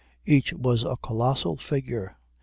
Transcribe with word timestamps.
Each 0.25 0.51
was 0.53 0.81
a 0.81 0.97
colossal 0.97 1.57
figure. 1.57 2.17